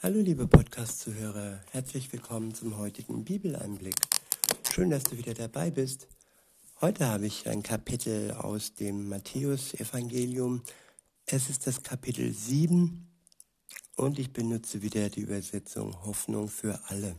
Hallo 0.00 0.20
liebe 0.20 0.46
Podcast-Zuhörer, 0.46 1.60
herzlich 1.72 2.12
willkommen 2.12 2.54
zum 2.54 2.78
heutigen 2.78 3.24
Bibeleinblick. 3.24 3.96
Schön, 4.72 4.90
dass 4.90 5.02
du 5.02 5.18
wieder 5.18 5.34
dabei 5.34 5.72
bist. 5.72 6.06
Heute 6.80 7.08
habe 7.08 7.26
ich 7.26 7.48
ein 7.48 7.64
Kapitel 7.64 8.30
aus 8.30 8.74
dem 8.74 9.08
Matthäus-Evangelium. 9.08 10.62
Es 11.26 11.50
ist 11.50 11.66
das 11.66 11.82
Kapitel 11.82 12.32
7 12.32 13.08
und 13.96 14.20
ich 14.20 14.32
benutze 14.32 14.82
wieder 14.82 15.08
die 15.08 15.22
Übersetzung 15.22 16.04
Hoffnung 16.04 16.48
für 16.48 16.78
alle. 16.86 17.16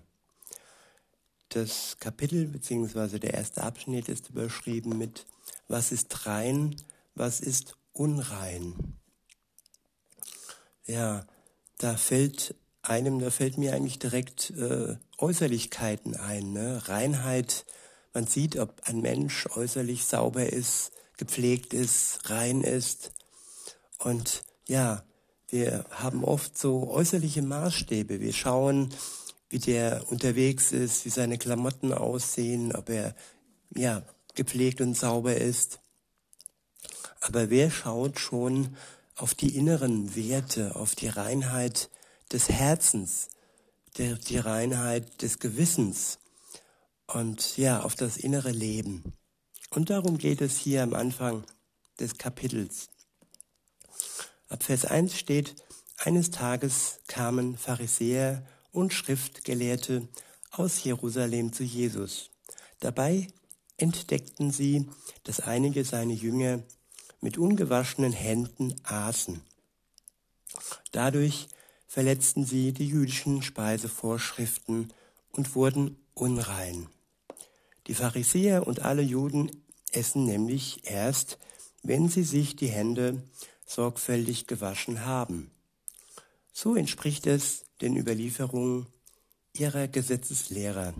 Das 1.49 1.97
Kapitel 1.99 2.47
bzw. 2.47 3.19
der 3.19 3.33
erste 3.33 3.61
Abschnitt 3.61 4.07
ist 4.07 4.29
überschrieben 4.29 4.97
mit 4.97 5.25
Was 5.67 5.91
ist 5.91 6.25
rein, 6.25 6.77
was 7.13 7.41
ist 7.41 7.75
unrein? 7.91 8.97
Ja, 10.85 11.27
da 11.77 11.97
fällt 11.97 12.55
einem, 12.89 13.19
da 13.19 13.29
fällt 13.29 13.57
mir 13.57 13.73
eigentlich 13.73 13.99
direkt 13.99 14.51
äh, 14.51 14.95
Äußerlichkeiten 15.17 16.15
ein. 16.15 16.53
Ne? 16.53 16.81
Reinheit, 16.87 17.65
man 18.13 18.27
sieht, 18.27 18.57
ob 18.57 18.81
ein 18.83 19.01
Mensch 19.01 19.47
äußerlich 19.55 20.05
sauber 20.05 20.47
ist, 20.51 20.91
gepflegt 21.17 21.73
ist, 21.73 22.29
rein 22.29 22.61
ist. 22.61 23.11
Und 23.99 24.43
ja, 24.67 25.03
wir 25.49 25.85
haben 25.91 26.23
oft 26.23 26.57
so 26.57 26.89
äußerliche 26.89 27.41
Maßstäbe. 27.41 28.19
Wir 28.19 28.33
schauen, 28.33 28.89
wie 29.49 29.59
der 29.59 30.05
unterwegs 30.09 30.71
ist, 30.71 31.05
wie 31.05 31.09
seine 31.09 31.37
Klamotten 31.37 31.91
aussehen, 31.91 32.75
ob 32.75 32.89
er 32.89 33.15
ja 33.75 34.03
gepflegt 34.35 34.81
und 34.81 34.95
sauber 34.95 35.35
ist. 35.35 35.79
Aber 37.21 37.49
wer 37.49 37.71
schaut 37.71 38.19
schon 38.19 38.77
auf 39.15 39.33
die 39.33 39.55
inneren 39.55 40.15
Werte, 40.15 40.75
auf 40.75 40.95
die 40.95 41.09
Reinheit 41.09 41.89
des 42.31 42.49
Herzens, 42.49 43.29
der, 43.97 44.15
die 44.15 44.37
Reinheit 44.37 45.21
des 45.21 45.39
Gewissens 45.39 46.19
und 47.07 47.57
ja, 47.57 47.81
auf 47.81 47.95
das 47.95 48.17
innere 48.17 48.51
Leben. 48.51 49.13
Und 49.71 49.89
darum 49.89 50.17
geht 50.17 50.41
es 50.41 50.57
hier 50.57 50.83
am 50.83 50.93
Anfang 50.93 51.43
des 51.99 52.17
Kapitels. 52.17 52.89
Ab 54.47 54.63
Vers 54.63 54.85
1 54.85 55.17
steht, 55.17 55.55
eines 55.97 56.31
Tages 56.31 56.99
kamen 57.07 57.57
Pharisäer 57.57 58.45
und 58.71 58.93
Schriftgelehrte 58.93 60.07
aus 60.51 60.83
Jerusalem 60.83 61.51
zu 61.53 61.63
Jesus. 61.63 62.31
Dabei 62.79 63.27
entdeckten 63.77 64.51
sie, 64.51 64.89
dass 65.23 65.39
einige 65.39 65.83
seiner 65.83 66.13
Jünger 66.13 66.63
mit 67.21 67.37
ungewaschenen 67.37 68.13
Händen 68.13 68.75
aßen. 68.83 69.41
Dadurch 70.91 71.47
verletzten 71.89 72.45
sie 72.45 72.71
die 72.71 72.87
jüdischen 72.87 73.41
Speisevorschriften 73.41 74.93
und 75.31 75.55
wurden 75.55 75.97
unrein. 76.13 76.87
Die 77.87 77.95
Pharisäer 77.95 78.67
und 78.67 78.81
alle 78.81 79.01
Juden 79.01 79.49
essen 79.91 80.23
nämlich 80.23 80.81
erst, 80.83 81.39
wenn 81.81 82.07
sie 82.07 82.21
sich 82.21 82.55
die 82.55 82.67
Hände 82.67 83.23
sorgfältig 83.65 84.45
gewaschen 84.45 85.03
haben. 85.03 85.49
So 86.53 86.75
entspricht 86.75 87.25
es 87.25 87.65
den 87.81 87.97
Überlieferungen 87.97 88.85
ihrer 89.53 89.87
Gesetzeslehrer. 89.87 90.93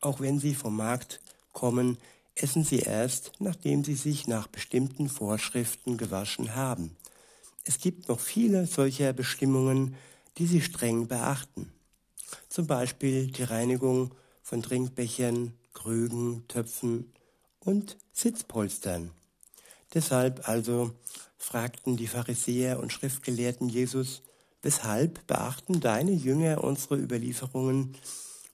Auch 0.00 0.20
wenn 0.20 0.38
sie 0.38 0.54
vom 0.54 0.76
Markt 0.76 1.20
kommen, 1.52 1.98
essen 2.34 2.64
sie 2.64 2.78
erst, 2.78 3.32
nachdem 3.40 3.84
sie 3.84 3.94
sich 3.94 4.26
nach 4.26 4.46
bestimmten 4.46 5.10
Vorschriften 5.10 5.98
gewaschen 5.98 6.54
haben. 6.54 6.96
Es 7.68 7.80
gibt 7.80 8.08
noch 8.08 8.20
viele 8.20 8.64
solcher 8.66 9.12
Bestimmungen, 9.12 9.96
die 10.38 10.46
Sie 10.46 10.60
streng 10.60 11.08
beachten. 11.08 11.72
Zum 12.48 12.68
Beispiel 12.68 13.26
die 13.26 13.42
Reinigung 13.42 14.14
von 14.40 14.62
Trinkbechern, 14.62 15.52
Krügen, 15.74 16.46
Töpfen 16.46 17.12
und 17.58 17.96
Sitzpolstern. 18.12 19.10
Deshalb 19.94 20.48
also 20.48 20.92
fragten 21.38 21.96
die 21.96 22.06
Pharisäer 22.06 22.78
und 22.78 22.92
Schriftgelehrten 22.92 23.68
Jesus, 23.68 24.22
weshalb 24.62 25.26
beachten 25.26 25.80
deine 25.80 26.12
Jünger 26.12 26.62
unsere 26.62 26.96
Überlieferungen, 26.96 27.96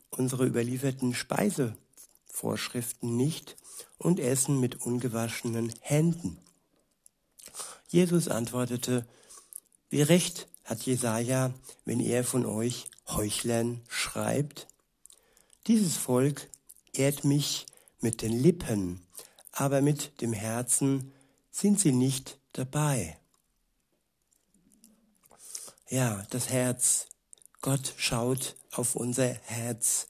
unsere 0.08 0.46
überlieferten 0.46 1.14
Speisevorschriften 1.14 3.14
nicht 3.14 3.56
und 3.98 4.20
essen 4.20 4.58
mit 4.58 4.80
ungewaschenen 4.80 5.70
Händen? 5.80 6.38
Jesus 7.92 8.28
antwortete, 8.28 9.06
wie 9.90 10.00
recht 10.00 10.48
hat 10.64 10.82
Jesaja, 10.82 11.52
wenn 11.84 12.00
er 12.00 12.24
von 12.24 12.46
euch 12.46 12.88
Heuchlern 13.06 13.82
schreibt? 13.86 14.66
Dieses 15.66 15.98
Volk 15.98 16.48
ehrt 16.94 17.24
mich 17.24 17.66
mit 18.00 18.22
den 18.22 18.32
Lippen, 18.32 19.02
aber 19.52 19.82
mit 19.82 20.22
dem 20.22 20.32
Herzen 20.32 21.12
sind 21.50 21.78
sie 21.78 21.92
nicht 21.92 22.38
dabei. 22.54 23.18
Ja, 25.90 26.26
das 26.30 26.48
Herz. 26.48 27.08
Gott 27.60 27.92
schaut 27.98 28.56
auf 28.70 28.96
unser 28.96 29.28
Herz. 29.28 30.08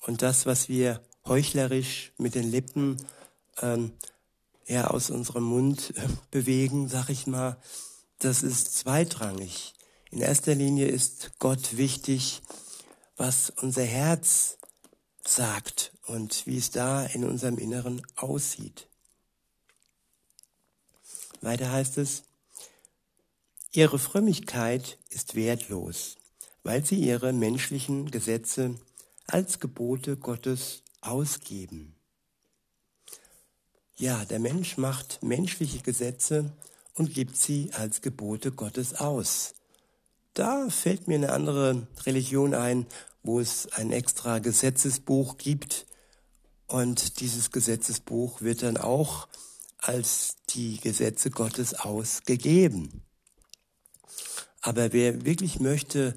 Und 0.00 0.22
das, 0.22 0.46
was 0.46 0.70
wir 0.70 1.02
heuchlerisch 1.26 2.12
mit 2.16 2.34
den 2.34 2.50
Lippen 2.50 2.96
ähm, 3.60 3.92
ja, 4.68 4.88
aus 4.88 5.10
unserem 5.10 5.44
Mund 5.44 5.94
äh, 5.96 6.06
bewegen, 6.30 6.88
sag 6.88 7.08
ich 7.08 7.26
mal, 7.26 7.56
das 8.18 8.42
ist 8.42 8.76
zweitrangig. 8.76 9.74
In 10.10 10.20
erster 10.20 10.54
Linie 10.54 10.86
ist 10.86 11.32
Gott 11.38 11.76
wichtig, 11.76 12.42
was 13.16 13.50
unser 13.50 13.84
Herz 13.84 14.58
sagt 15.26 15.92
und 16.06 16.46
wie 16.46 16.58
es 16.58 16.70
da 16.70 17.04
in 17.04 17.24
unserem 17.24 17.58
Inneren 17.58 18.02
aussieht. 18.16 18.88
Weiter 21.40 21.72
heißt 21.72 21.98
es, 21.98 22.24
Ihre 23.72 23.98
Frömmigkeit 23.98 24.98
ist 25.10 25.34
wertlos, 25.34 26.16
weil 26.62 26.84
Sie 26.84 26.96
Ihre 26.96 27.32
menschlichen 27.32 28.10
Gesetze 28.10 28.74
als 29.26 29.60
Gebote 29.60 30.16
Gottes 30.16 30.82
ausgeben. 31.00 31.97
Ja, 34.00 34.24
der 34.24 34.38
Mensch 34.38 34.76
macht 34.76 35.24
menschliche 35.24 35.80
Gesetze 35.80 36.52
und 36.94 37.12
gibt 37.12 37.36
sie 37.36 37.72
als 37.72 38.00
Gebote 38.00 38.52
Gottes 38.52 38.94
aus. 38.94 39.54
Da 40.34 40.70
fällt 40.70 41.08
mir 41.08 41.16
eine 41.16 41.32
andere 41.32 41.88
Religion 42.06 42.54
ein, 42.54 42.86
wo 43.24 43.40
es 43.40 43.72
ein 43.72 43.90
extra 43.90 44.38
Gesetzesbuch 44.38 45.36
gibt 45.36 45.84
und 46.68 47.18
dieses 47.18 47.50
Gesetzesbuch 47.50 48.40
wird 48.40 48.62
dann 48.62 48.76
auch 48.76 49.26
als 49.78 50.36
die 50.50 50.76
Gesetze 50.76 51.32
Gottes 51.32 51.74
ausgegeben. 51.74 53.02
Aber 54.60 54.92
wer 54.92 55.24
wirklich 55.24 55.58
möchte, 55.58 56.16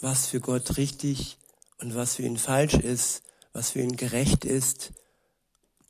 was 0.00 0.28
für 0.28 0.38
Gott 0.38 0.76
richtig 0.76 1.38
und 1.80 1.96
was 1.96 2.14
für 2.14 2.22
ihn 2.22 2.38
falsch 2.38 2.74
ist, 2.74 3.24
was 3.52 3.70
für 3.70 3.80
ihn 3.80 3.96
gerecht 3.96 4.44
ist, 4.44 4.92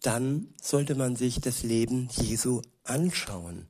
dann 0.02 0.54
sollte 0.60 0.94
man 0.94 1.16
sich 1.16 1.40
das 1.40 1.62
Leben 1.62 2.08
Jesu 2.10 2.62
anschauen 2.84 3.68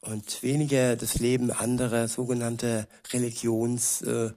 und 0.00 0.42
weniger 0.42 0.96
das 0.96 1.16
Leben 1.18 1.50
anderer 1.50 2.08
sogenannter 2.08 2.88
Religionsväter 3.12 4.34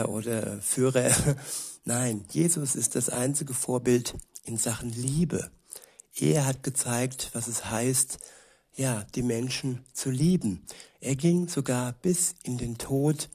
äh, 0.00 0.04
oder 0.04 0.60
Führer. 0.60 1.10
Nein, 1.84 2.24
Jesus 2.30 2.76
ist 2.76 2.94
das 2.94 3.08
einzige 3.08 3.54
Vorbild 3.54 4.14
in 4.44 4.56
Sachen 4.56 4.90
Liebe. 4.90 5.50
Er 6.14 6.46
hat 6.46 6.62
gezeigt, 6.62 7.30
was 7.32 7.48
es 7.48 7.66
heißt, 7.66 8.18
ja, 8.76 9.06
die 9.14 9.22
Menschen 9.22 9.84
zu 9.92 10.10
lieben. 10.10 10.66
Er 11.00 11.16
ging 11.16 11.48
sogar 11.48 11.92
bis 11.92 12.34
in 12.42 12.58
den 12.58 12.78
Tod. 12.78 13.28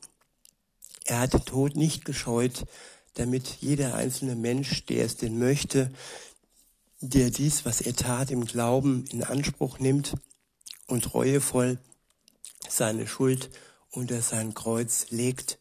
Er 1.05 1.19
hat 1.19 1.33
den 1.33 1.45
Tod 1.45 1.75
nicht 1.75 2.05
gescheut, 2.05 2.65
damit 3.15 3.47
jeder 3.59 3.95
einzelne 3.95 4.35
Mensch, 4.35 4.85
der 4.85 5.05
es 5.05 5.17
denn 5.17 5.39
möchte, 5.39 5.91
der 7.09 7.29
dies, 7.29 7.65
was 7.65 7.81
er 7.81 7.95
tat, 7.95 8.31
im 8.31 8.45
Glauben 8.45 9.05
in 9.07 9.23
Anspruch 9.23 9.79
nimmt 9.79 10.15
und 10.87 11.13
reuevoll 11.13 11.79
seine 12.67 13.07
Schuld 13.07 13.49
unter 13.91 14.21
sein 14.21 14.53
Kreuz 14.53 15.07
legt 15.09 15.59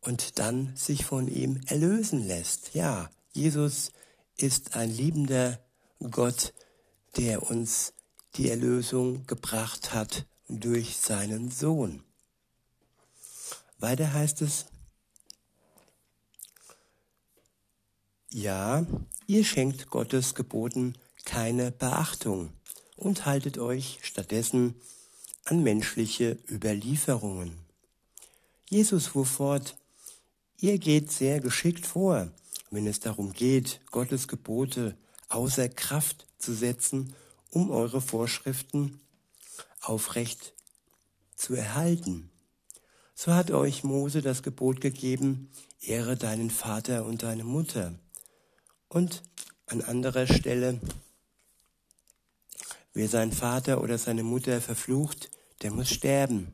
und 0.00 0.38
dann 0.38 0.74
sich 0.76 1.04
von 1.04 1.28
ihm 1.28 1.60
erlösen 1.66 2.26
lässt. 2.26 2.74
Ja, 2.74 3.10
Jesus 3.32 3.92
ist 4.36 4.74
ein 4.74 4.90
liebender 4.90 5.60
Gott, 6.10 6.54
der 7.16 7.42
uns 7.42 7.92
die 8.36 8.48
Erlösung 8.48 9.26
gebracht 9.26 9.92
hat 9.92 10.26
durch 10.48 10.96
seinen 10.96 11.50
Sohn. 11.50 12.02
Weiter 13.78 14.12
heißt 14.12 14.42
es, 14.42 14.66
ja, 18.32 18.86
Ihr 19.30 19.44
schenkt 19.44 19.90
Gottes 19.90 20.34
Geboten 20.34 20.94
keine 21.24 21.70
Beachtung 21.70 22.50
und 22.96 23.26
haltet 23.26 23.58
euch 23.58 24.00
stattdessen 24.02 24.74
an 25.44 25.62
menschliche 25.62 26.36
Überlieferungen. 26.50 27.52
Jesus 28.68 29.06
fuhr 29.06 29.26
fort, 29.26 29.76
ihr 30.58 30.78
geht 30.78 31.12
sehr 31.12 31.38
geschickt 31.38 31.86
vor, 31.86 32.32
wenn 32.72 32.88
es 32.88 32.98
darum 32.98 33.32
geht, 33.32 33.78
Gottes 33.92 34.26
Gebote 34.26 34.96
außer 35.28 35.68
Kraft 35.68 36.26
zu 36.38 36.52
setzen, 36.52 37.14
um 37.50 37.70
eure 37.70 38.00
Vorschriften 38.00 38.98
aufrecht 39.80 40.54
zu 41.36 41.54
erhalten. 41.54 42.32
So 43.14 43.32
hat 43.32 43.52
euch 43.52 43.84
Mose 43.84 44.22
das 44.22 44.42
Gebot 44.42 44.80
gegeben, 44.80 45.52
ehre 45.80 46.16
deinen 46.16 46.50
Vater 46.50 47.04
und 47.04 47.22
deine 47.22 47.44
Mutter. 47.44 47.94
Und 48.92 49.22
an 49.66 49.82
anderer 49.82 50.26
Stelle, 50.26 50.80
wer 52.92 53.08
seinen 53.08 53.30
Vater 53.30 53.82
oder 53.82 53.98
seine 53.98 54.24
Mutter 54.24 54.60
verflucht, 54.60 55.30
der 55.62 55.70
muss 55.70 55.90
sterben. 55.90 56.52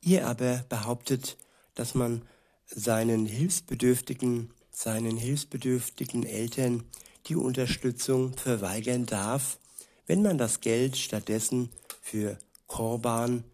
Ihr 0.00 0.26
aber 0.26 0.64
behauptet, 0.70 1.36
dass 1.74 1.94
man 1.94 2.22
seinen 2.64 3.26
hilfsbedürftigen, 3.26 4.54
seinen 4.70 5.18
hilfsbedürftigen 5.18 6.24
Eltern 6.24 6.84
die 7.26 7.36
Unterstützung 7.36 8.34
verweigern 8.38 9.04
darf, 9.04 9.58
wenn 10.06 10.22
man 10.22 10.38
das 10.38 10.60
Geld 10.60 10.96
stattdessen 10.96 11.68
für 12.00 12.38
Korban 12.66 13.44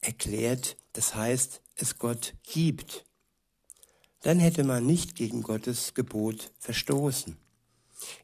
erklärt, 0.00 0.78
das 0.94 1.14
heißt, 1.14 1.60
es 1.76 1.98
Gott 1.98 2.32
gibt. 2.44 3.04
Dann 4.24 4.38
hätte 4.38 4.64
man 4.64 4.86
nicht 4.86 5.16
gegen 5.16 5.42
Gottes 5.42 5.92
Gebot 5.92 6.50
verstoßen. 6.58 7.36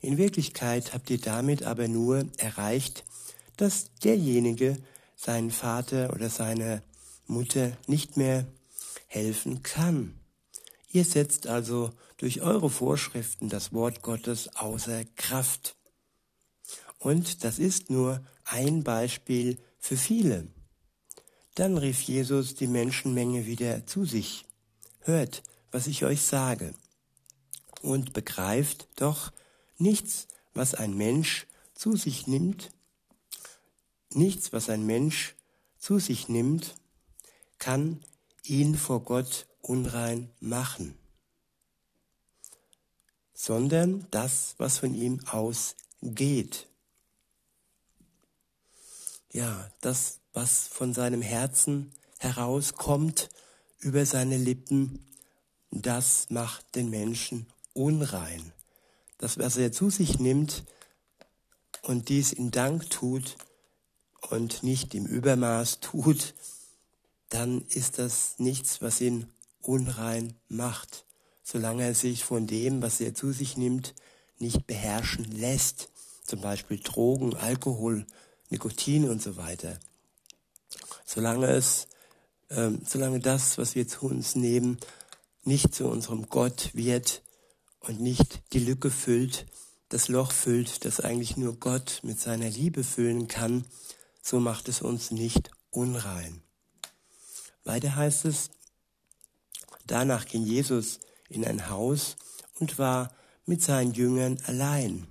In 0.00 0.16
Wirklichkeit 0.16 0.94
habt 0.94 1.10
ihr 1.10 1.20
damit 1.20 1.62
aber 1.62 1.88
nur 1.88 2.24
erreicht, 2.38 3.04
dass 3.58 3.92
derjenige 4.02 4.78
seinen 5.14 5.50
Vater 5.50 6.10
oder 6.14 6.30
seine 6.30 6.82
Mutter 7.26 7.76
nicht 7.86 8.16
mehr 8.16 8.46
helfen 9.08 9.62
kann. 9.62 10.18
Ihr 10.90 11.04
setzt 11.04 11.46
also 11.46 11.90
durch 12.16 12.40
eure 12.40 12.70
Vorschriften 12.70 13.50
das 13.50 13.74
Wort 13.74 14.00
Gottes 14.00 14.56
außer 14.56 15.04
Kraft. 15.16 15.76
Und 16.98 17.44
das 17.44 17.58
ist 17.58 17.90
nur 17.90 18.24
ein 18.44 18.84
Beispiel 18.84 19.58
für 19.78 19.98
viele. 19.98 20.46
Dann 21.56 21.76
rief 21.76 22.00
Jesus 22.00 22.54
die 22.54 22.68
Menschenmenge 22.68 23.44
wieder 23.44 23.86
zu 23.86 24.06
sich. 24.06 24.46
Hört, 25.00 25.42
was 25.70 25.86
ich 25.86 26.04
euch 26.04 26.22
sage. 26.22 26.74
Und 27.82 28.12
begreift 28.12 28.88
doch, 28.96 29.32
nichts, 29.78 30.26
was 30.54 30.74
ein 30.74 30.94
Mensch 30.96 31.46
zu 31.74 31.96
sich 31.96 32.26
nimmt, 32.26 32.70
nichts, 34.12 34.52
was 34.52 34.68
ein 34.68 34.84
Mensch 34.84 35.34
zu 35.78 35.98
sich 35.98 36.28
nimmt, 36.28 36.74
kann 37.58 38.04
ihn 38.44 38.76
vor 38.76 39.00
Gott 39.02 39.46
unrein 39.62 40.30
machen, 40.40 40.98
sondern 43.32 44.06
das, 44.10 44.54
was 44.58 44.78
von 44.78 44.94
ihm 44.94 45.20
ausgeht. 45.26 46.66
Ja, 49.32 49.70
das, 49.80 50.18
was 50.32 50.66
von 50.66 50.92
seinem 50.92 51.22
Herzen 51.22 51.92
herauskommt, 52.18 53.28
über 53.78 54.04
seine 54.04 54.36
Lippen, 54.36 55.06
das 55.70 56.26
macht 56.30 56.74
den 56.74 56.90
Menschen 56.90 57.46
unrein. 57.74 58.52
Das, 59.18 59.38
was 59.38 59.56
er 59.56 59.72
zu 59.72 59.90
sich 59.90 60.18
nimmt 60.18 60.64
und 61.82 62.08
dies 62.08 62.32
in 62.32 62.50
Dank 62.50 62.90
tut 62.90 63.36
und 64.28 64.62
nicht 64.62 64.94
im 64.94 65.06
Übermaß 65.06 65.80
tut, 65.80 66.34
dann 67.28 67.62
ist 67.68 67.98
das 67.98 68.34
nichts, 68.38 68.82
was 68.82 69.00
ihn 69.00 69.26
unrein 69.62 70.34
macht, 70.48 71.04
solange 71.44 71.84
er 71.84 71.94
sich 71.94 72.24
von 72.24 72.46
dem, 72.46 72.82
was 72.82 73.00
er 73.00 73.14
zu 73.14 73.32
sich 73.32 73.56
nimmt, 73.56 73.94
nicht 74.38 74.66
beherrschen 74.66 75.24
lässt, 75.24 75.90
zum 76.24 76.40
Beispiel 76.40 76.78
Drogen, 76.78 77.36
Alkohol, 77.36 78.06
Nikotin 78.48 79.08
und 79.08 79.22
so 79.22 79.36
weiter. 79.36 79.78
Solange 81.04 81.48
es, 81.48 81.88
ähm, 82.50 82.82
solange 82.86 83.20
das, 83.20 83.58
was 83.58 83.74
wir 83.74 83.86
zu 83.86 84.06
uns 84.06 84.34
nehmen, 84.34 84.78
nicht 85.44 85.74
zu 85.74 85.86
unserem 85.86 86.28
Gott 86.28 86.70
wird 86.74 87.22
und 87.80 88.00
nicht 88.00 88.42
die 88.52 88.58
Lücke 88.58 88.90
füllt, 88.90 89.46
das 89.88 90.08
Loch 90.08 90.32
füllt, 90.32 90.84
das 90.84 91.00
eigentlich 91.00 91.36
nur 91.36 91.58
Gott 91.58 92.00
mit 92.02 92.20
seiner 92.20 92.48
Liebe 92.48 92.84
füllen 92.84 93.26
kann, 93.28 93.64
so 94.22 94.38
macht 94.38 94.68
es 94.68 94.82
uns 94.82 95.10
nicht 95.10 95.50
unrein. 95.70 96.42
Weiter 97.64 97.96
heißt 97.96 98.24
es, 98.24 98.50
danach 99.86 100.26
ging 100.26 100.44
Jesus 100.44 101.00
in 101.28 101.44
ein 101.44 101.68
Haus 101.68 102.16
und 102.58 102.78
war 102.78 103.14
mit 103.46 103.62
seinen 103.62 103.92
Jüngern 103.92 104.38
allein. 104.46 105.06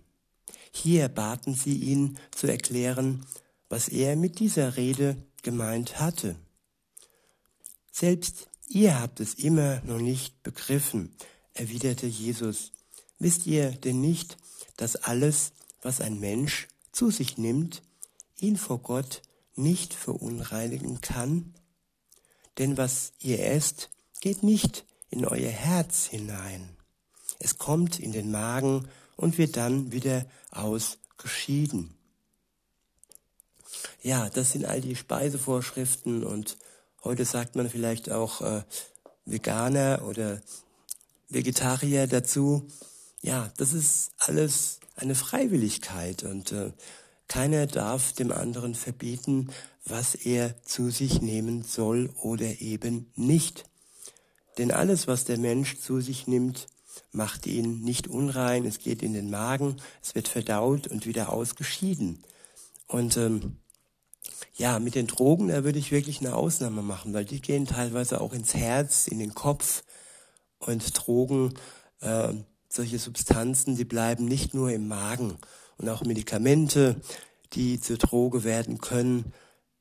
Hier 0.72 1.10
baten 1.10 1.56
sie 1.56 1.76
ihn 1.76 2.18
zu 2.32 2.48
erklären, 2.48 3.26
was 3.68 3.90
er 3.90 4.16
mit 4.16 4.40
dieser 4.40 4.78
Rede 4.78 5.18
gemeint 5.42 6.00
hatte. 6.00 6.36
Selbst 7.92 8.50
ihr 8.70 9.00
habt 9.00 9.20
es 9.20 9.34
immer 9.34 9.82
noch 9.82 10.00
nicht 10.00 10.42
begriffen, 10.44 11.14
erwiderte 11.54 12.08
Jesus. 12.08 12.72
Wisst 13.18 13.46
ihr 13.46 13.72
denn 13.72 14.00
nicht, 14.00 14.38
dass 14.78 14.96
alles, 14.96 15.52
was 15.82 16.00
ein 16.00 16.20
Mensch 16.20 16.68
zu 16.94 17.12
sich 17.12 17.38
nimmt, 17.38 17.82
ihn 18.40 18.56
vor 18.56 18.80
Gott 18.80 19.22
nicht 19.56 19.94
verunreinigen 19.94 21.02
kann? 21.02 21.54
Denn 22.58 22.78
was 22.78 23.12
ihr 23.20 23.46
esst, 23.46 23.90
geht 24.22 24.44
nicht 24.44 24.86
in 25.10 25.26
euer 25.26 25.52
Herz 25.52 26.06
hinein. 26.06 26.70
Es 27.40 27.58
kommt 27.58 28.00
in 28.00 28.12
den 28.12 28.32
Magen 28.32 28.88
und 29.16 29.38
wird 29.38 29.58
dann 29.58 29.92
wieder 29.92 30.26
ausgeschieden. 30.52 31.94
Ja, 34.02 34.30
das 34.30 34.52
sind 34.52 34.66
all 34.66 34.82
die 34.82 34.96
Speisevorschriften 34.96 36.24
und 36.24 36.58
heute 37.04 37.26
sagt 37.26 37.56
man 37.56 37.70
vielleicht 37.70 38.12
auch 38.12 38.42
äh, 38.42 38.64
Veganer 39.26 40.04
oder 40.08 40.42
Vegetarier 41.30 42.08
dazu. 42.08 42.68
Ja, 43.22 43.52
das 43.58 43.74
ist 43.74 44.12
alles 44.18 44.80
eine 44.96 45.16
Freiwilligkeit 45.16 46.24
und 46.24 46.52
äh, 46.52 46.72
keiner 47.28 47.68
darf 47.68 48.14
dem 48.14 48.32
anderen 48.32 48.76
verbieten, 48.76 49.50
was 49.86 50.16
er 50.16 50.62
zu 50.64 50.90
sich 50.90 51.22
nehmen 51.22 51.64
soll 51.64 52.10
oder 52.22 52.60
eben 52.60 53.12
nicht. 53.16 53.66
Denn 54.58 54.72
alles, 54.72 55.08
was 55.08 55.26
der 55.26 55.38
Mensch 55.38 55.80
zu 55.80 56.02
sich 56.02 56.28
nimmt, 56.28 56.68
macht 57.12 57.48
ihn 57.48 57.82
nicht 57.82 58.08
unrein, 58.08 58.66
es 58.66 58.80
geht 58.80 59.02
in 59.04 59.14
den 59.14 59.30
Magen, 59.30 59.78
es 60.02 60.16
wird 60.16 60.28
verdaut 60.28 60.88
und 60.88 61.06
wieder 61.06 61.32
ausgeschieden. 61.32 62.24
Und 62.88 63.16
ähm, 63.18 63.58
ja, 64.56 64.80
mit 64.80 64.96
den 64.96 65.08
Drogen, 65.08 65.48
da 65.48 65.64
würde 65.64 65.80
ich 65.80 65.92
wirklich 65.92 66.20
eine 66.20 66.36
Ausnahme 66.36 66.82
machen, 66.82 67.14
weil 67.14 67.26
die 67.26 67.42
gehen 67.42 67.66
teilweise 67.66 68.22
auch 68.22 68.34
ins 68.34 68.54
Herz, 68.54 69.08
in 69.08 69.20
den 69.20 69.34
Kopf. 69.34 69.84
Und 70.60 70.92
Drogen, 70.94 71.54
äh, 72.02 72.34
solche 72.68 73.00
Substanzen, 73.00 73.76
die 73.76 73.86
bleiben 73.86 74.26
nicht 74.26 74.54
nur 74.54 74.72
im 74.72 74.88
Magen. 74.88 75.38
Und 75.78 75.90
auch 75.90 76.04
Medikamente, 76.04 77.00
die 77.54 77.80
zur 77.80 77.98
Droge 77.98 78.44
werden 78.44 78.80
können, 78.80 79.34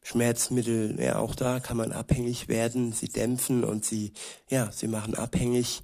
Schmerzmittel, 0.03 0.99
ja, 1.01 1.19
auch 1.19 1.35
da 1.35 1.61
kann 1.61 1.77
man 1.77 1.93
abhängig 1.93 2.49
werden. 2.49 2.93
Sie 2.93 3.09
dämpfen 3.09 3.65
und 3.65 3.85
sie, 3.85 4.13
ja, 4.49 4.71
sie 4.73 4.89
machen 4.89 5.15
abhängig. 5.15 5.83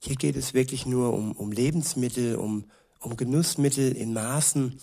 Hier 0.00 0.16
geht 0.16 0.36
es 0.36 0.54
wirklich 0.54 0.86
nur 0.86 1.12
um, 1.14 1.32
um 1.32 1.50
Lebensmittel, 1.50 2.36
um, 2.36 2.70
um 3.00 3.16
Genussmittel 3.16 3.92
in 3.92 4.12
Maßen, 4.12 4.78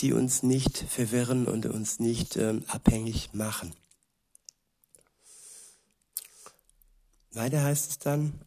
die 0.00 0.12
uns 0.12 0.42
nicht 0.42 0.76
verwirren 0.76 1.46
und 1.46 1.66
uns 1.66 2.00
nicht 2.00 2.36
ähm, 2.36 2.64
abhängig 2.66 3.32
machen. 3.32 3.74
Weiter 7.32 7.62
heißt 7.62 7.90
es 7.90 7.98
dann, 7.98 8.40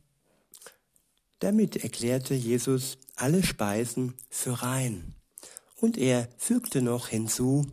damit 1.39 1.77
erklärte 1.77 2.33
Jesus 2.33 2.97
alle 3.15 3.43
Speisen 3.43 4.13
für 4.29 4.61
rein. 4.63 5.15
Und 5.79 5.97
er 5.97 6.29
fügte 6.37 6.81
noch 6.81 7.09
hinzu, 7.09 7.67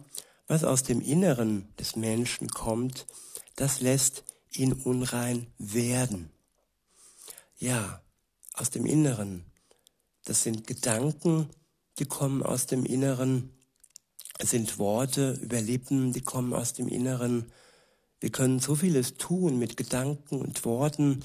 was 0.47 0.65
aus 0.65 0.83
dem 0.83 1.01
Inneren 1.01 1.73
des 1.79 1.95
Menschen 1.95 2.49
kommt, 2.49 3.07
das 3.55 3.81
lässt 3.81 4.25
ihn 4.53 4.73
unrein 4.73 5.47
werden. 5.59 6.31
Ja, 7.59 8.03
aus 8.55 8.71
dem 8.71 8.87
Inneren. 8.87 9.45
Das 10.25 10.43
sind 10.43 10.67
Gedanken, 10.67 11.49
die 11.99 12.07
kommen 12.07 12.43
aus 12.43 12.67
dem 12.67 12.85
Inneren. 12.85 13.53
Es 14.43 14.51
sind 14.51 14.79
Worte 14.79 15.39
über 15.43 15.61
Lippen, 15.61 16.15
die 16.15 16.23
kommen 16.23 16.55
aus 16.55 16.73
dem 16.73 16.89
Inneren. 16.89 17.53
Wir 18.21 18.31
können 18.31 18.59
so 18.59 18.75
vieles 18.75 19.19
tun 19.19 19.59
mit 19.59 19.77
Gedanken 19.77 20.41
und 20.41 20.65
Worten 20.65 21.23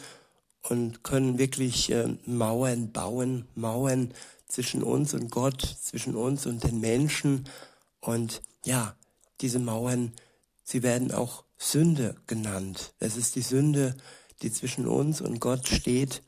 und 0.64 1.02
können 1.04 1.38
wirklich 1.38 1.90
äh, 1.92 2.18
Mauern 2.26 2.92
bauen, 2.92 3.48
Mauern 3.56 4.14
zwischen 4.50 4.84
uns 4.84 5.14
und 5.14 5.32
Gott, 5.32 5.62
zwischen 5.62 6.14
uns 6.14 6.46
und 6.46 6.66
den 6.66 6.82
Menschen. 6.82 7.48
Und 8.02 8.42
ja, 8.66 8.98
diese 9.40 9.60
Mauern, 9.60 10.12
sie 10.66 10.84
werden 10.84 11.14
auch 11.14 11.46
Sünde 11.58 12.16
genannt. 12.28 12.94
Es 13.00 13.16
ist 13.16 13.38
die 13.38 13.42
Sünde, 13.42 13.96
die 14.42 14.52
zwischen 14.52 14.90
uns 14.90 15.22
und 15.22 15.40
Gott 15.40 15.70
steht 15.70 16.22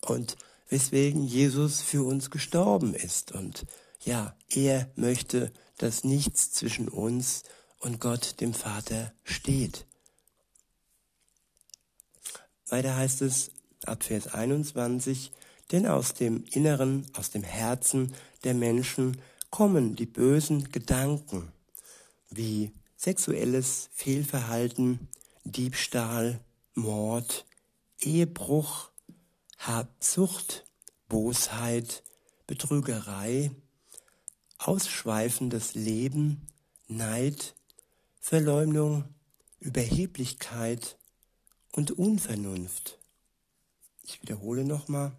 und 0.00 0.38
weswegen 0.70 1.26
Jesus 1.26 1.82
für 1.82 2.04
uns 2.04 2.30
gestorben 2.30 2.94
ist. 2.94 3.32
Und 3.32 3.66
ja, 4.02 4.34
er 4.48 4.90
möchte, 4.96 5.52
dass 5.78 6.04
nichts 6.04 6.52
zwischen 6.52 6.88
uns 6.88 7.42
und 7.78 8.00
Gott, 8.00 8.40
dem 8.40 8.54
Vater, 8.54 9.12
steht. 9.24 9.86
Weiter 12.68 12.96
heißt 12.96 13.22
es 13.22 13.50
ab 13.84 14.04
Vers 14.04 14.28
21, 14.28 15.32
denn 15.72 15.86
aus 15.86 16.14
dem 16.14 16.44
Inneren, 16.44 17.06
aus 17.14 17.30
dem 17.30 17.42
Herzen 17.42 18.14
der 18.44 18.54
Menschen 18.54 19.20
kommen 19.50 19.96
die 19.96 20.06
bösen 20.06 20.72
Gedanken 20.72 21.52
wie 22.30 22.72
sexuelles 22.96 23.90
Fehlverhalten, 23.92 25.08
Diebstahl, 25.44 26.40
Mord, 26.74 27.44
Ehebruch, 28.00 28.90
Habsucht, 29.58 30.64
Bosheit, 31.08 32.02
Betrügerei, 32.46 33.50
ausschweifendes 34.64 35.74
Leben, 35.74 36.46
Neid, 36.88 37.54
Verleumdung, 38.20 39.04
Überheblichkeit 39.60 40.96
und 41.72 41.90
Unvernunft. 41.92 42.98
Ich 44.02 44.22
wiederhole 44.22 44.64
nochmal. 44.64 45.12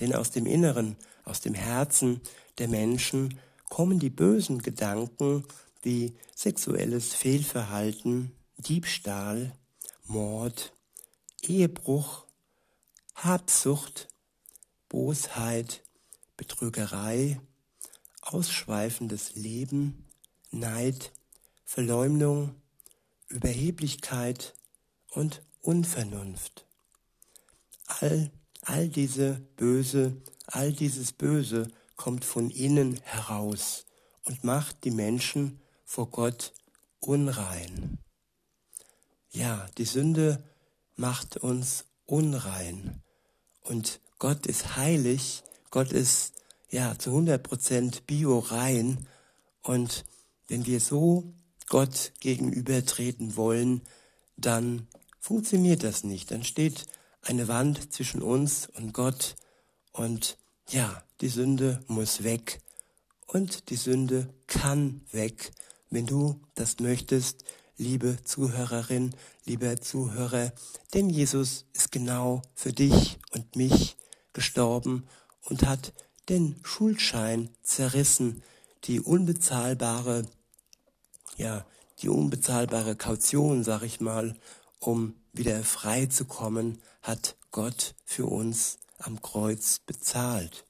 Denn 0.00 0.14
aus 0.14 0.30
dem 0.30 0.46
Inneren, 0.46 0.96
aus 1.24 1.40
dem 1.40 1.54
Herzen 1.54 2.20
der 2.58 2.68
Menschen 2.68 3.38
kommen 3.68 3.98
die 3.98 4.10
bösen 4.10 4.62
Gedanken 4.62 5.44
wie 5.82 6.16
sexuelles 6.34 7.14
Fehlverhalten, 7.14 8.32
Diebstahl, 8.56 9.52
Mord, 10.06 10.72
Ehebruch, 11.42 12.24
Habsucht, 13.14 14.08
Bosheit, 14.88 15.82
Betrügerei, 16.36 17.40
ausschweifendes 18.22 19.34
Leben, 19.34 20.06
Neid, 20.50 21.12
Verleumdung, 21.64 22.54
Überheblichkeit 23.28 24.54
und 25.10 25.42
Unvernunft. 25.62 26.66
All, 27.86 28.30
all 28.62 28.88
diese 28.88 29.40
Böse, 29.56 30.16
all 30.46 30.72
dieses 30.72 31.12
Böse 31.12 31.68
kommt 31.96 32.24
von 32.24 32.50
innen 32.50 33.00
heraus 33.02 33.86
und 34.24 34.42
macht 34.44 34.84
die 34.84 34.90
Menschen 34.90 35.60
vor 35.84 36.10
Gott 36.10 36.52
unrein. 36.98 37.98
Ja, 39.30 39.68
die 39.78 39.84
Sünde 39.84 40.42
macht 40.96 41.36
uns 41.36 41.84
unrein. 42.06 43.02
Und 43.62 44.00
Gott 44.18 44.46
ist 44.46 44.76
heilig, 44.76 45.42
Gott 45.70 45.92
ist 45.92 46.39
ja 46.70 46.98
zu 46.98 47.10
100% 47.10 48.02
bio-rein. 48.06 49.06
Und 49.62 50.04
wenn 50.48 50.66
wir 50.66 50.80
so 50.80 51.34
Gott 51.68 52.12
gegenübertreten 52.20 53.36
wollen, 53.36 53.82
dann 54.36 54.88
funktioniert 55.18 55.84
das 55.84 56.04
nicht. 56.04 56.30
Dann 56.30 56.44
steht 56.44 56.86
eine 57.22 57.48
Wand 57.48 57.92
zwischen 57.92 58.22
uns 58.22 58.66
und 58.66 58.92
Gott 58.92 59.36
und 59.92 60.38
ja, 60.68 61.02
die 61.20 61.28
Sünde 61.28 61.82
muss 61.86 62.22
weg 62.22 62.60
und 63.26 63.70
die 63.70 63.76
Sünde 63.76 64.32
kann 64.46 65.02
weg, 65.10 65.50
wenn 65.90 66.06
du 66.06 66.40
das 66.54 66.78
möchtest, 66.78 67.44
liebe 67.76 68.18
Zuhörerin, 68.24 69.14
lieber 69.44 69.80
Zuhörer, 69.80 70.52
denn 70.94 71.10
Jesus 71.10 71.66
ist 71.72 71.92
genau 71.92 72.42
für 72.54 72.72
dich 72.72 73.18
und 73.32 73.56
mich 73.56 73.96
gestorben 74.32 75.06
und 75.42 75.66
hat 75.66 75.92
den 76.30 76.60
Schuldschein 76.62 77.50
zerrissen, 77.62 78.42
die 78.84 79.00
unbezahlbare, 79.00 80.26
ja, 81.36 81.66
die 82.00 82.08
unbezahlbare 82.08 82.94
Kaution, 82.94 83.64
sag 83.64 83.82
ich 83.82 84.00
mal, 84.00 84.38
um 84.78 85.16
wieder 85.32 85.62
frei 85.64 86.06
zu 86.06 86.24
kommen, 86.24 86.80
hat 87.02 87.36
Gott 87.50 87.96
für 88.04 88.26
uns 88.26 88.78
am 88.98 89.20
Kreuz 89.20 89.80
bezahlt. 89.80 90.64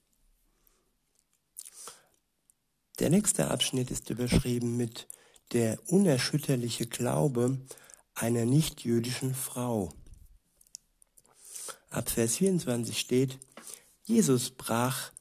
Der 2.99 3.11
nächste 3.11 3.51
Abschnitt 3.51 3.91
ist 3.91 4.09
überschrieben 4.09 4.79
mit 4.79 5.09
der 5.53 5.79
unerschütterliche 5.89 6.87
Glaube 6.87 7.59
einer 8.15 8.47
nichtjüdischen 8.47 9.35
Frau. 9.35 9.93
Ab 11.91 12.09
Vers 12.09 12.37
24 12.37 12.99
steht, 12.99 13.39
Jesus 14.05 14.51
brach 14.51 15.13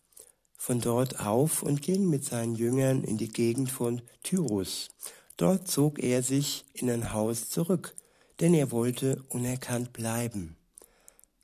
von 0.60 0.82
dort 0.82 1.22
auf 1.22 1.64
und 1.64 1.82
ging 1.82 2.10
mit 2.10 2.26
seinen 2.26 2.54
Jüngern 2.54 3.06
in 3.06 3.18
die 3.18 3.30
Gegend 3.30 3.72
von 3.72 4.02
Tyrus. 4.24 4.90
Dort 5.38 5.70
zog 5.70 6.00
er 6.00 6.22
sich 6.22 6.66
in 6.74 6.92
ein 6.92 7.14
Haus 7.14 7.50
zurück, 7.50 7.96
denn 8.42 8.54
er 8.54 8.70
wollte 8.70 9.24
unerkannt 9.30 9.94
bleiben. 9.94 10.58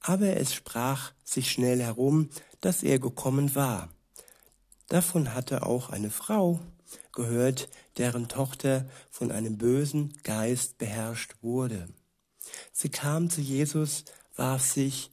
Aber 0.01 0.36
es 0.36 0.53
sprach 0.53 1.13
sich 1.24 1.50
schnell 1.50 1.81
herum, 1.81 2.29
dass 2.60 2.84
er 2.84 3.00
gekommen 3.00 3.55
war. 3.55 3.89
Davon 4.89 5.34
hatte 5.34 5.65
auch 5.65 5.89
eine 5.89 6.12
Frau 6.12 6.60
gehört, 7.13 7.69
deren 7.98 8.27
Tochter 8.27 8.86
von 9.10 9.31
einem 9.31 9.57
bösen 9.57 10.13
Geist 10.24 10.77
beherrscht 10.77 11.36
wurde. 11.41 11.88
Sie 12.74 12.89
kam 12.89 13.29
zu 13.29 13.39
Jesus, 13.39 14.03
warf 14.36 14.65
sich 14.65 15.10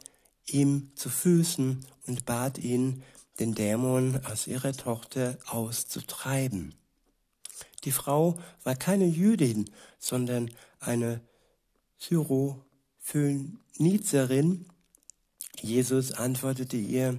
ihm 0.46 0.90
zu 0.96 1.08
Füßen 1.08 1.86
und 2.08 2.26
bat 2.26 2.58
ihn, 2.58 3.04
den 3.38 3.54
Dämon 3.54 4.20
aus 4.26 4.46
ihrer 4.46 4.72
Tochter 4.72 5.38
auszutreiben. 5.46 6.74
Die 7.84 7.92
Frau 7.92 8.38
war 8.64 8.76
keine 8.76 9.06
Jüdin, 9.06 9.70
sondern 9.98 10.50
eine 10.78 11.22
Syrophönizerin. 11.98 14.66
Jesus 15.60 16.12
antwortete 16.12 16.76
ihr, 16.76 17.18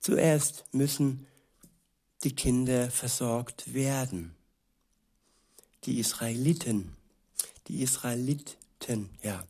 zuerst 0.00 0.64
müssen 0.72 1.26
die 2.24 2.34
Kinder 2.34 2.90
versorgt 2.90 3.74
werden. 3.74 4.34
Die 5.84 6.00
Israeliten, 6.00 6.96
die 7.68 7.82
Israeliten, 7.82 9.10
ja. 9.22 9.46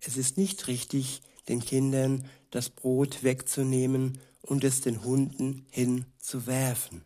Es 0.00 0.16
ist 0.16 0.36
nicht 0.36 0.66
richtig, 0.66 1.22
den 1.48 1.60
Kindern 1.60 2.28
das 2.50 2.70
Brot 2.70 3.22
wegzunehmen 3.22 4.18
und 4.42 4.64
es 4.64 4.80
den 4.80 5.02
Hunden 5.04 5.66
hinzuwerfen. 5.70 7.04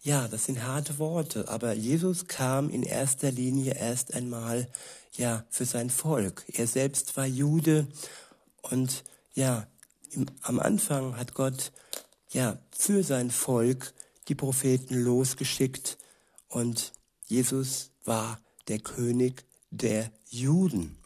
Ja, 0.00 0.26
das 0.26 0.46
sind 0.46 0.64
harte 0.64 0.98
Worte, 0.98 1.48
aber 1.48 1.74
Jesus 1.74 2.26
kam 2.26 2.70
in 2.70 2.82
erster 2.82 3.30
Linie 3.30 3.74
erst 3.74 4.14
einmal 4.14 4.68
ja 5.12 5.44
für 5.50 5.64
sein 5.64 5.90
Volk. 5.90 6.44
Er 6.48 6.66
selbst 6.66 7.16
war 7.16 7.26
Jude 7.26 7.86
und 8.62 9.04
ja, 9.34 9.66
im, 10.10 10.26
am 10.42 10.58
Anfang 10.58 11.16
hat 11.16 11.34
Gott 11.34 11.72
ja, 12.30 12.58
für 12.70 13.04
sein 13.04 13.30
Volk 13.30 13.94
die 14.28 14.34
Propheten 14.34 14.94
losgeschickt 14.94 15.98
und 16.48 16.92
Jesus 17.26 17.90
war 18.04 18.40
der 18.68 18.78
König 18.78 19.44
der 19.70 20.10
Juden. 20.28 20.96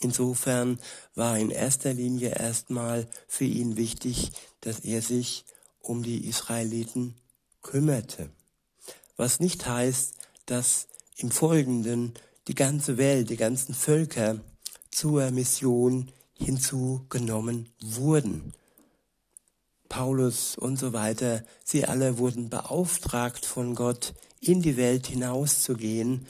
Insofern 0.00 0.78
war 1.14 1.38
in 1.38 1.50
erster 1.50 1.92
Linie 1.92 2.30
erstmal 2.38 3.08
für 3.26 3.44
ihn 3.44 3.76
wichtig, 3.76 4.32
dass 4.60 4.80
er 4.80 5.02
sich 5.02 5.44
um 5.80 6.02
die 6.02 6.28
Israeliten 6.28 7.14
kümmerte. 7.62 8.30
Was 9.16 9.40
nicht 9.40 9.66
heißt, 9.66 10.14
dass 10.46 10.86
im 11.16 11.30
Folgenden 11.30 12.14
die 12.46 12.54
ganze 12.54 12.96
Welt, 12.96 13.30
die 13.30 13.36
ganzen 13.36 13.74
Völker 13.74 14.40
zur 14.90 15.30
Mission 15.30 16.12
hinzugenommen 16.32 17.68
wurden. 17.80 18.52
Paulus 19.88 20.56
und 20.56 20.78
so 20.78 20.92
weiter, 20.92 21.44
sie 21.64 21.84
alle 21.86 22.18
wurden 22.18 22.50
beauftragt 22.50 23.44
von 23.44 23.74
Gott, 23.74 24.14
in 24.40 24.62
die 24.62 24.76
Welt 24.76 25.08
hinauszugehen. 25.08 26.26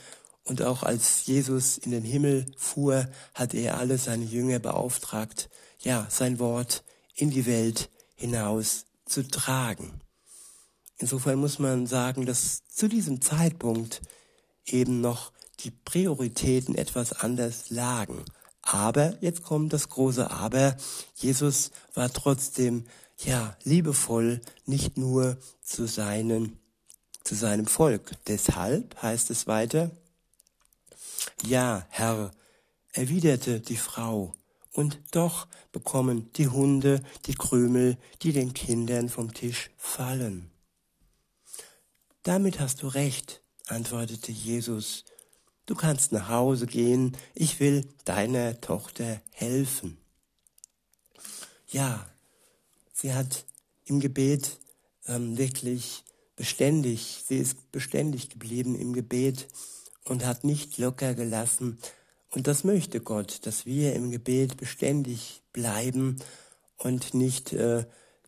Und 0.49 0.63
auch 0.63 0.81
als 0.81 1.27
Jesus 1.27 1.77
in 1.77 1.91
den 1.91 2.03
Himmel 2.03 2.47
fuhr, 2.57 3.07
hat 3.35 3.53
er 3.53 3.77
alle 3.77 3.99
seine 3.99 4.25
Jünger 4.25 4.57
beauftragt, 4.57 5.47
ja, 5.79 6.07
sein 6.09 6.39
Wort 6.39 6.83
in 7.13 7.29
die 7.29 7.45
Welt 7.45 7.91
hinaus 8.15 8.85
zu 9.05 9.27
tragen. 9.27 10.01
Insofern 10.97 11.37
muss 11.37 11.59
man 11.59 11.85
sagen, 11.85 12.25
dass 12.25 12.63
zu 12.67 12.89
diesem 12.89 13.21
Zeitpunkt 13.21 14.01
eben 14.65 15.01
noch 15.01 15.31
die 15.59 15.69
Prioritäten 15.69 16.73
etwas 16.73 17.13
anders 17.13 17.69
lagen. 17.69 18.25
Aber, 18.63 19.21
jetzt 19.21 19.43
kommt 19.43 19.71
das 19.71 19.89
große 19.89 20.31
Aber, 20.31 20.75
Jesus 21.13 21.69
war 21.93 22.11
trotzdem 22.11 22.85
ja, 23.17 23.55
liebevoll 23.63 24.41
nicht 24.65 24.97
nur 24.97 25.37
zu 25.61 25.85
seinen, 25.85 26.57
zu 27.23 27.35
seinem 27.35 27.67
Volk. 27.67 28.13
Deshalb 28.25 28.99
heißt 28.99 29.29
es 29.29 29.45
weiter, 29.45 29.91
ja, 31.45 31.85
Herr, 31.89 32.31
erwiderte 32.93 33.59
die 33.59 33.77
Frau, 33.77 34.33
und 34.73 34.99
doch 35.11 35.47
bekommen 35.71 36.31
die 36.33 36.47
Hunde 36.47 37.03
die 37.25 37.33
Krümel, 37.33 37.97
die 38.21 38.31
den 38.31 38.53
Kindern 38.53 39.09
vom 39.09 39.33
Tisch 39.33 39.71
fallen. 39.77 40.51
Damit 42.23 42.59
hast 42.59 42.83
du 42.83 42.87
recht, 42.87 43.41
antwortete 43.67 44.31
Jesus. 44.31 45.05
Du 45.65 45.75
kannst 45.75 46.11
nach 46.11 46.29
Hause 46.29 46.65
gehen, 46.65 47.15
ich 47.33 47.59
will 47.59 47.87
deiner 48.05 48.59
Tochter 48.61 49.21
helfen. 49.31 49.97
Ja, 51.67 52.07
sie 52.93 53.13
hat 53.13 53.45
im 53.85 53.99
Gebet 53.99 54.59
ähm, 55.07 55.37
wirklich 55.37 56.03
beständig, 56.35 57.23
sie 57.27 57.37
ist 57.37 57.71
beständig 57.71 58.29
geblieben 58.29 58.75
im 58.75 58.93
Gebet 58.93 59.47
und 60.09 60.25
hat 60.25 60.43
nicht 60.43 60.77
locker 60.77 61.13
gelassen. 61.13 61.77
Und 62.31 62.47
das 62.47 62.63
möchte 62.63 62.99
Gott, 62.99 63.45
dass 63.45 63.65
wir 63.65 63.93
im 63.93 64.11
Gebet 64.11 64.57
beständig 64.57 65.41
bleiben 65.53 66.17
und 66.77 67.13
nicht 67.13 67.53
äh, 67.53 67.85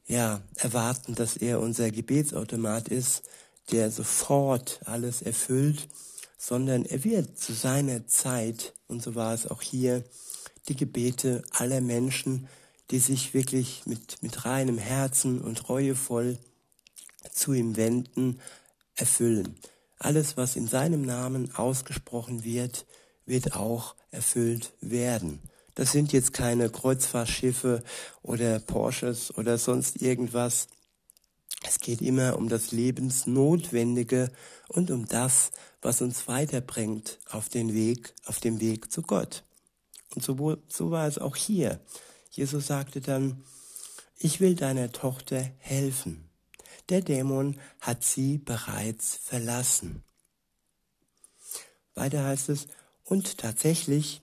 ja 0.07 0.41
erwarten, 0.55 1.15
dass 1.15 1.37
er 1.37 1.59
unser 1.59 1.91
Gebetsautomat 1.91 2.87
ist, 2.87 3.23
der 3.71 3.91
sofort 3.91 4.79
alles 4.85 5.21
erfüllt, 5.21 5.87
sondern 6.37 6.85
er 6.85 7.03
wird 7.03 7.37
zu 7.37 7.53
seiner 7.53 8.07
Zeit, 8.07 8.73
und 8.87 9.03
so 9.03 9.15
war 9.15 9.33
es 9.33 9.49
auch 9.49 9.61
hier, 9.61 10.03
die 10.67 10.75
Gebete 10.75 11.43
aller 11.51 11.81
Menschen, 11.81 12.47
die 12.89 12.99
sich 12.99 13.33
wirklich 13.33 13.83
mit, 13.85 14.21
mit 14.21 14.45
reinem 14.45 14.77
Herzen 14.77 15.39
und 15.41 15.69
reuevoll 15.69 16.37
zu 17.31 17.53
ihm 17.53 17.77
wenden, 17.77 18.39
erfüllen. 18.95 19.55
Alles, 20.03 20.35
was 20.35 20.55
in 20.55 20.65
seinem 20.67 21.03
Namen 21.03 21.53
ausgesprochen 21.53 22.43
wird, 22.43 22.87
wird 23.27 23.55
auch 23.55 23.95
erfüllt 24.09 24.73
werden. 24.81 25.43
Das 25.75 25.91
sind 25.91 26.11
jetzt 26.11 26.33
keine 26.33 26.71
Kreuzfahrtschiffe 26.71 27.83
oder 28.23 28.59
Porsches 28.59 29.31
oder 29.37 29.59
sonst 29.59 30.01
irgendwas. 30.01 30.69
Es 31.67 31.79
geht 31.79 32.01
immer 32.01 32.35
um 32.37 32.49
das 32.49 32.71
Lebensnotwendige 32.71 34.31
und 34.69 34.89
um 34.89 35.07
das, 35.07 35.51
was 35.83 36.01
uns 36.01 36.27
weiterbringt 36.27 37.19
auf 37.29 37.47
den 37.47 37.75
Weg, 37.75 38.15
auf 38.25 38.39
dem 38.39 38.59
Weg 38.59 38.91
zu 38.91 39.03
Gott. 39.03 39.43
Und 40.15 40.23
so, 40.23 40.57
so 40.67 40.89
war 40.89 41.07
es 41.07 41.19
auch 41.19 41.35
hier. 41.35 41.79
Jesus 42.31 42.65
sagte 42.65 43.01
dann, 43.01 43.43
ich 44.17 44.39
will 44.39 44.55
deiner 44.55 44.91
Tochter 44.91 45.51
helfen. 45.59 46.30
Der 46.89 47.01
Dämon 47.01 47.59
hat 47.79 48.03
sie 48.03 48.37
bereits 48.37 49.15
verlassen. 49.15 50.03
Weiter 51.95 52.23
heißt 52.23 52.49
es, 52.49 52.67
und 53.03 53.37
tatsächlich, 53.37 54.21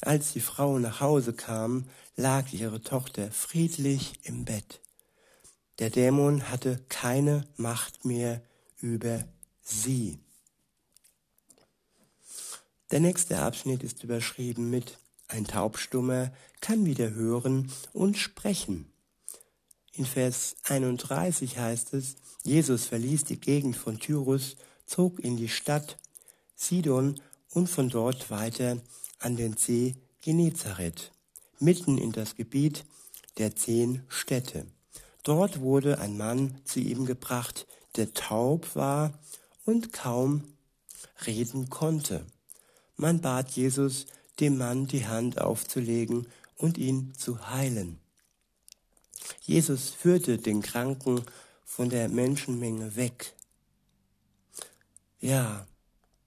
als 0.00 0.32
die 0.32 0.40
Frau 0.40 0.78
nach 0.78 1.00
Hause 1.00 1.32
kam, 1.32 1.88
lag 2.16 2.52
ihre 2.52 2.80
Tochter 2.80 3.30
friedlich 3.30 4.20
im 4.22 4.44
Bett. 4.44 4.80
Der 5.78 5.90
Dämon 5.90 6.50
hatte 6.50 6.80
keine 6.88 7.46
Macht 7.56 8.04
mehr 8.04 8.42
über 8.80 9.24
sie. 9.62 10.18
Der 12.90 13.00
nächste 13.00 13.40
Abschnitt 13.40 13.82
ist 13.82 14.04
überschrieben 14.04 14.70
mit 14.70 14.98
Ein 15.26 15.46
Taubstummer 15.46 16.32
kann 16.60 16.84
wieder 16.84 17.10
hören 17.10 17.72
und 17.92 18.16
sprechen. 18.16 18.93
In 19.96 20.06
Vers 20.06 20.56
31 20.64 21.58
heißt 21.58 21.94
es, 21.94 22.16
Jesus 22.42 22.86
verließ 22.86 23.24
die 23.24 23.40
Gegend 23.40 23.76
von 23.76 24.00
Tyrus, 24.00 24.56
zog 24.86 25.20
in 25.20 25.36
die 25.36 25.48
Stadt 25.48 25.96
Sidon 26.56 27.20
und 27.50 27.68
von 27.68 27.90
dort 27.90 28.28
weiter 28.28 28.78
an 29.20 29.36
den 29.36 29.56
See 29.56 29.94
Genezareth, 30.20 31.12
mitten 31.60 31.96
in 31.96 32.10
das 32.10 32.34
Gebiet 32.34 32.84
der 33.38 33.54
zehn 33.54 34.02
Städte. 34.08 34.66
Dort 35.22 35.60
wurde 35.60 36.00
ein 36.00 36.16
Mann 36.16 36.58
zu 36.64 36.80
ihm 36.80 37.06
gebracht, 37.06 37.68
der 37.94 38.12
taub 38.14 38.74
war 38.74 39.16
und 39.64 39.92
kaum 39.92 40.42
reden 41.24 41.70
konnte. 41.70 42.26
Man 42.96 43.20
bat 43.20 43.52
Jesus, 43.52 44.06
dem 44.40 44.58
Mann 44.58 44.88
die 44.88 45.06
Hand 45.06 45.40
aufzulegen 45.40 46.26
und 46.56 46.78
ihn 46.78 47.14
zu 47.16 47.48
heilen. 47.48 48.00
Jesus 49.40 49.90
führte 49.90 50.38
den 50.38 50.62
Kranken 50.62 51.22
von 51.64 51.90
der 51.90 52.08
Menschenmenge 52.08 52.96
weg. 52.96 53.34
Ja, 55.20 55.66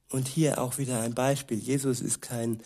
und 0.09 0.27
hier 0.27 0.59
auch 0.61 0.77
wieder 0.77 1.01
ein 1.01 1.13
Beispiel. 1.13 1.57
Jesus 1.57 2.01
ist 2.01 2.21
kein 2.21 2.61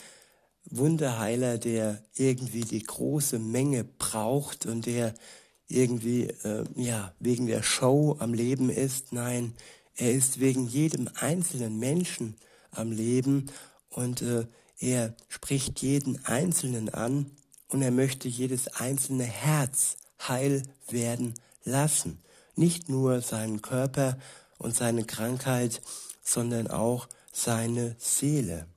Wunderheiler, 0.66 1.58
der 1.58 2.04
irgendwie 2.16 2.62
die 2.62 2.84
große 2.84 3.40
Menge 3.40 3.84
braucht 3.84 4.66
und 4.66 4.86
der 4.86 5.14
irgendwie 5.68 6.28
äh, 6.44 6.66
ja 6.76 7.14
wegen 7.20 7.48
der 7.48 7.64
Show 7.64 8.16
am 8.20 8.34
Leben 8.34 8.70
ist. 8.70 9.12
Nein, 9.14 9.54
er 9.96 10.12
ist 10.12 10.40
wegen 10.40 10.68
jedem 10.68 11.10
einzelnen 11.16 11.80
Menschen 11.80 12.36
am 12.72 12.92
Leben 12.92 13.48
und 13.90 14.22
äh, 14.22 14.46
er 14.80 15.16
spricht 15.28 15.82
jeden 15.82 16.24
Einzelnen 16.26 16.90
an 16.90 17.32
und 17.68 17.82
er 17.82 17.92
möchte 17.92 18.28
jedes 18.28 18.68
einzelne 18.68 19.24
Herz 19.24 19.98
heil 20.28 20.64
werden 20.90 21.36
lassen. 21.64 22.22
Nicht 22.56 22.90
nur 22.90 23.22
seinen 23.22 23.62
Körper 23.62 24.18
und 24.58 24.76
seine 24.76 25.06
Krankheit, 25.06 25.82
sondern 26.24 26.68
auch 26.68 27.08
seine 27.32 27.96
Seele. 27.98 28.68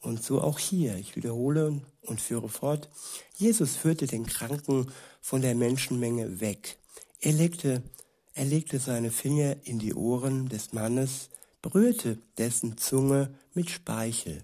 Und 0.00 0.22
so 0.22 0.40
auch 0.40 0.58
hier, 0.58 0.96
ich 0.96 1.16
wiederhole 1.16 1.80
und 2.02 2.20
führe 2.20 2.48
fort, 2.48 2.88
Jesus 3.36 3.76
führte 3.76 4.06
den 4.06 4.26
Kranken 4.26 4.90
von 5.20 5.42
der 5.42 5.54
Menschenmenge 5.54 6.40
weg. 6.40 6.78
Er 7.20 7.32
legte, 7.32 7.82
er 8.34 8.44
legte 8.44 8.78
seine 8.78 9.10
Finger 9.10 9.56
in 9.64 9.78
die 9.78 9.94
Ohren 9.94 10.48
des 10.48 10.72
Mannes, 10.72 11.28
berührte 11.60 12.18
dessen 12.38 12.78
Zunge 12.78 13.34
mit 13.52 13.68
Speichel, 13.68 14.42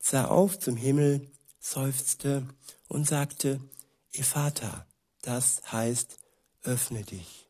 sah 0.00 0.26
auf 0.26 0.58
zum 0.58 0.76
Himmel, 0.76 1.28
seufzte 1.58 2.46
und 2.88 3.06
sagte, 3.06 3.60
Ephata, 4.12 4.86
das 5.22 5.62
heißt, 5.70 6.18
öffne 6.62 7.02
dich. 7.02 7.46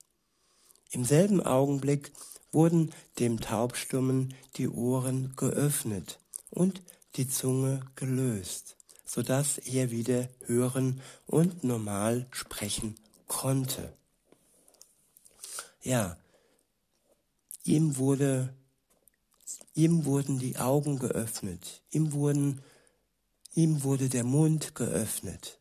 Im 0.90 1.04
selben 1.04 1.40
Augenblick 1.40 2.12
wurden 2.52 2.92
dem 3.18 3.40
Taubstummen 3.40 4.34
die 4.56 4.68
Ohren 4.68 5.34
geöffnet 5.36 6.18
und 6.50 6.82
die 7.16 7.28
Zunge 7.28 7.80
gelöst, 7.94 8.76
so 9.04 9.22
dass 9.22 9.58
er 9.58 9.90
wieder 9.90 10.28
hören 10.46 11.00
und 11.26 11.64
normal 11.64 12.26
sprechen 12.30 12.96
konnte. 13.28 13.92
Ja, 15.82 16.16
ihm 17.64 17.96
wurde, 17.96 18.52
ihm 19.74 20.04
wurden 20.04 20.38
die 20.38 20.58
Augen 20.58 20.98
geöffnet, 20.98 21.82
ihm 21.90 22.12
wurden, 22.12 22.62
ihm 23.54 23.84
wurde 23.84 24.08
der 24.08 24.24
Mund 24.24 24.74
geöffnet. 24.74 25.59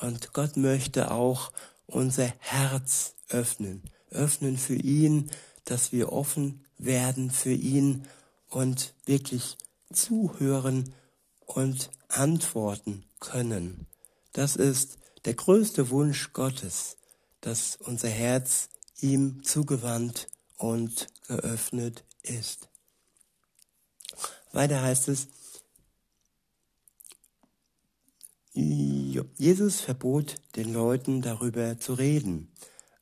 Und 0.00 0.32
Gott 0.32 0.56
möchte 0.56 1.10
auch 1.10 1.52
unser 1.86 2.32
Herz 2.38 3.14
öffnen, 3.28 3.82
öffnen 4.10 4.56
für 4.56 4.76
ihn, 4.76 5.30
dass 5.64 5.92
wir 5.92 6.12
offen 6.12 6.64
werden 6.78 7.30
für 7.30 7.52
ihn 7.52 8.06
und 8.48 8.94
wirklich 9.04 9.58
zuhören 9.92 10.94
und 11.46 11.90
antworten 12.08 13.04
können. 13.20 13.86
Das 14.32 14.56
ist 14.56 14.98
der 15.24 15.34
größte 15.34 15.90
Wunsch 15.90 16.32
Gottes, 16.32 16.96
dass 17.40 17.76
unser 17.76 18.08
Herz 18.08 18.68
ihm 19.00 19.42
zugewandt 19.44 20.28
und 20.56 21.08
geöffnet 21.26 22.04
ist. 22.22 22.68
Weiter 24.52 24.82
heißt 24.82 25.08
es, 25.08 25.28
Jesus 29.36 29.80
verbot 29.80 30.36
den 30.56 30.72
Leuten 30.72 31.22
darüber 31.22 31.78
zu 31.78 31.94
reden, 31.94 32.48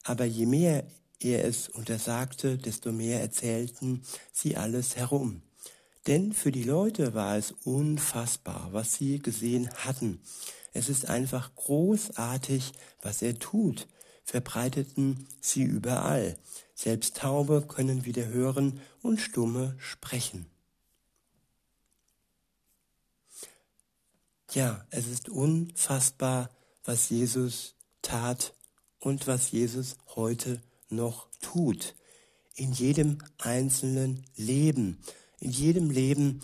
aber 0.05 0.25
je 0.25 0.47
mehr 0.47 0.85
er 1.21 1.44
es 1.44 1.68
untersagte, 1.68 2.59
desto 2.59 2.92
mehr 2.92 3.21
erzählten 3.21 4.03
sie 4.33 4.57
alles 4.57 4.97
herum. 4.97 5.42
Denn 6.07 6.33
für 6.33 6.53
die 6.53 6.62
Leute 6.62 7.12
war 7.12 7.37
es 7.37 7.53
unfassbar, 7.64 8.68
was 8.73 8.94
sie 8.94 9.18
gesehen 9.18 9.68
hatten. 9.75 10.21
Es 10.73 10.88
ist 10.88 11.07
einfach 11.07 11.55
großartig, 11.57 12.73
was 13.03 13.21
er 13.23 13.38
tut, 13.38 13.88
verbreiteten 14.25 15.27
sie 15.40 15.64
überall. 15.64 16.38
Selbst 16.75 17.16
Taube 17.16 17.64
können 17.66 18.05
wieder 18.05 18.29
hören 18.29 18.81
und 19.03 19.21
Stumme 19.21 19.75
sprechen. 19.79 20.47
Ja, 24.55 24.83
es 24.91 25.07
ist 25.07 25.29
unfassbar, 25.29 26.49
was 26.85 27.11
Jesus 27.11 27.75
tat 28.01 28.55
und 28.99 29.27
was 29.27 29.51
Jesus 29.51 29.99
heute 30.17 30.63
noch 30.89 31.29
tut. 31.43 31.95
In 32.55 32.73
jedem 32.73 33.19
einzelnen 33.37 34.25
Leben, 34.37 35.03
in 35.39 35.51
jedem 35.51 35.91
Leben, 35.91 36.41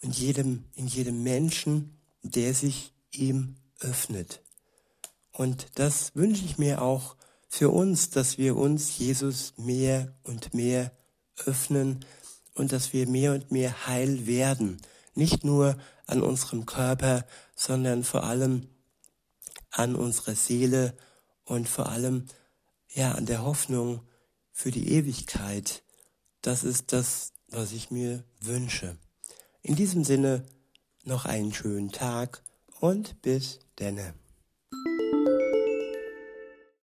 in 0.00 0.12
jedem, 0.12 0.66
in 0.76 0.86
jedem 0.86 1.24
Menschen, 1.24 1.98
der 2.22 2.54
sich 2.54 2.92
ihm 3.10 3.56
öffnet. 3.80 4.40
Und 5.32 5.66
das 5.74 6.14
wünsche 6.14 6.44
ich 6.44 6.58
mir 6.58 6.80
auch 6.80 7.16
für 7.48 7.70
uns, 7.70 8.10
dass 8.10 8.38
wir 8.38 8.56
uns 8.56 8.98
Jesus 8.98 9.54
mehr 9.56 10.14
und 10.22 10.54
mehr 10.54 10.92
öffnen 11.44 12.04
und 12.54 12.70
dass 12.70 12.92
wir 12.92 13.08
mehr 13.08 13.32
und 13.32 13.50
mehr 13.50 13.88
heil 13.88 14.28
werden. 14.28 14.80
Nicht 15.16 15.42
nur 15.42 15.76
an 16.06 16.22
unserem 16.22 16.64
Körper, 16.64 17.24
sondern 17.58 18.04
vor 18.04 18.22
allem 18.22 18.68
an 19.70 19.96
unserer 19.96 20.36
Seele 20.36 20.96
und 21.44 21.68
vor 21.68 21.88
allem 21.88 22.26
ja 22.88 23.12
an 23.12 23.26
der 23.26 23.42
Hoffnung 23.42 24.00
für 24.52 24.70
die 24.70 24.92
Ewigkeit. 24.92 25.82
Das 26.40 26.62
ist 26.62 26.92
das, 26.92 27.32
was 27.48 27.72
ich 27.72 27.90
mir 27.90 28.22
wünsche. 28.40 28.96
In 29.62 29.74
diesem 29.74 30.04
Sinne 30.04 30.46
noch 31.02 31.24
einen 31.24 31.52
schönen 31.52 31.90
Tag 31.90 32.42
und 32.78 33.20
bis 33.22 33.58
denne. 33.78 34.14